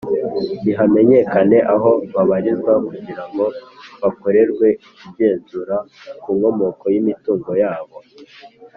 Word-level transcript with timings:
Nti 0.59 0.71
hamenyekane 0.79 1.57
aho 1.75 1.91
babarizwa 2.13 2.73
kugirango 2.87 3.45
bakorerwe 4.01 4.67
igenzura 5.07 5.75
ku 6.21 6.29
nkomoko 6.37 6.83
y 6.93 6.97
imitungo 7.01 7.51
yabo 7.63 7.95